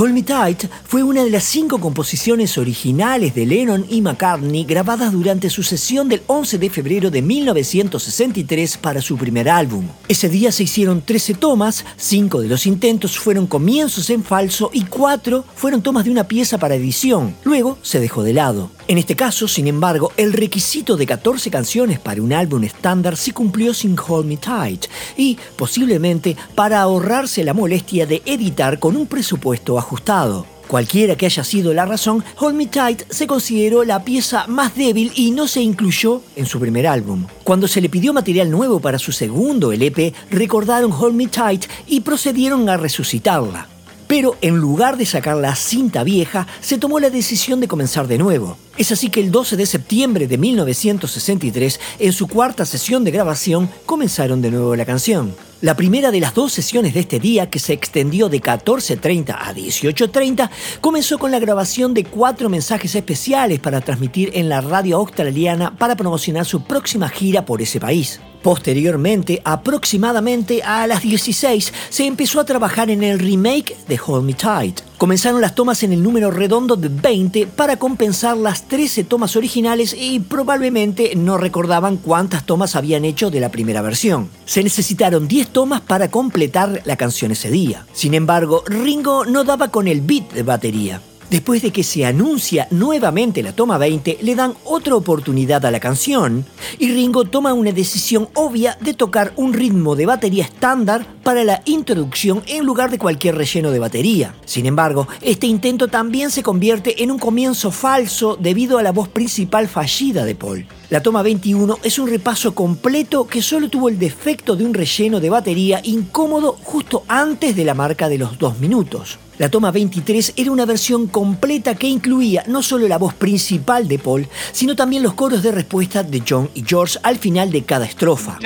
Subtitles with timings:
[0.00, 5.10] Hold Me Tight fue una de las cinco composiciones originales de Lennon y McCartney grabadas
[5.10, 9.88] durante su sesión del 11 de febrero de 1963 para su primer álbum.
[10.06, 14.84] Ese día se hicieron 13 tomas, cinco de los intentos fueron comienzos en falso y
[14.84, 17.34] cuatro fueron tomas de una pieza para edición.
[17.42, 18.70] Luego se dejó de lado.
[18.88, 23.32] En este caso, sin embargo, el requisito de 14 canciones para un álbum estándar se
[23.32, 29.06] cumplió sin Hold Me Tight y posiblemente para ahorrarse la molestia de editar con un
[29.06, 30.46] presupuesto ajustado.
[30.68, 35.12] Cualquiera que haya sido la razón, Hold Me Tight se consideró la pieza más débil
[35.14, 37.26] y no se incluyó en su primer álbum.
[37.44, 42.00] Cuando se le pidió material nuevo para su segundo LP, recordaron Hold Me Tight y
[42.00, 43.68] procedieron a resucitarla.
[44.08, 48.16] Pero en lugar de sacar la cinta vieja, se tomó la decisión de comenzar de
[48.16, 48.56] nuevo.
[48.78, 53.68] Es así que el 12 de septiembre de 1963, en su cuarta sesión de grabación,
[53.84, 55.34] comenzaron de nuevo la canción.
[55.60, 59.52] La primera de las dos sesiones de este día, que se extendió de 14.30 a
[59.52, 60.48] 18.30,
[60.80, 65.96] comenzó con la grabación de cuatro mensajes especiales para transmitir en la radio australiana para
[65.96, 68.20] promocionar su próxima gira por ese país.
[68.42, 74.34] Posteriormente, aproximadamente a las 16, se empezó a trabajar en el remake de Hold Me
[74.34, 74.80] Tight.
[74.96, 79.94] Comenzaron las tomas en el número redondo de 20 para compensar las 13 tomas originales
[79.98, 84.28] y probablemente no recordaban cuántas tomas habían hecho de la primera versión.
[84.44, 87.86] Se necesitaron 10 tomas para completar la canción ese día.
[87.92, 91.00] Sin embargo, Ringo no daba con el beat de batería.
[91.30, 95.78] Después de que se anuncia nuevamente la toma 20, le dan otra oportunidad a la
[95.78, 96.46] canción
[96.78, 101.60] y Ringo toma una decisión obvia de tocar un ritmo de batería estándar para la
[101.66, 104.34] introducción en lugar de cualquier relleno de batería.
[104.46, 109.08] Sin embargo, este intento también se convierte en un comienzo falso debido a la voz
[109.08, 110.66] principal fallida de Paul.
[110.88, 115.20] La toma 21 es un repaso completo que solo tuvo el defecto de un relleno
[115.20, 119.18] de batería incómodo justo antes de la marca de los dos minutos.
[119.38, 123.98] La toma 23 era una versión completa que incluía no solo la voz principal de
[123.98, 127.86] Paul, sino también los coros de respuesta de John y George al final de cada
[127.86, 128.38] estrofa.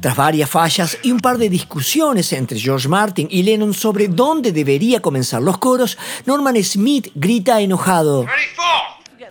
[0.00, 4.52] Tras varias fallas y un par de discusiones entre George Martin y Lennon sobre dónde
[4.52, 8.26] debería comenzar los coros, Norman Smith grita enojado.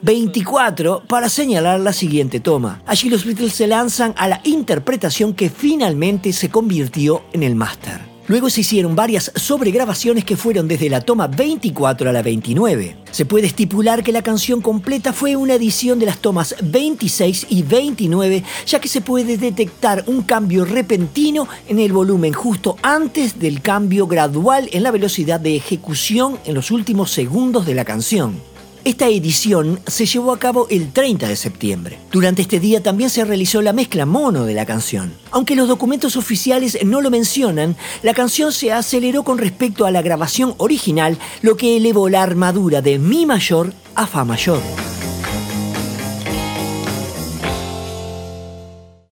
[0.01, 2.81] 24 para señalar la siguiente toma.
[2.85, 8.17] Allí los Beatles se lanzan a la interpretación que finalmente se convirtió en el máster.
[8.27, 12.97] Luego se hicieron varias sobregrabaciones que fueron desde la toma 24 a la 29.
[13.09, 17.63] Se puede estipular que la canción completa fue una edición de las tomas 26 y
[17.63, 23.61] 29, ya que se puede detectar un cambio repentino en el volumen justo antes del
[23.61, 28.56] cambio gradual en la velocidad de ejecución en los últimos segundos de la canción.
[28.87, 31.99] Esta edición se llevó a cabo el 30 de septiembre.
[32.09, 35.11] Durante este día también se realizó la mezcla mono de la canción.
[35.31, 40.01] Aunque los documentos oficiales no lo mencionan, la canción se aceleró con respecto a la
[40.01, 44.61] grabación original, lo que elevó la armadura de Mi mayor a Fa mayor.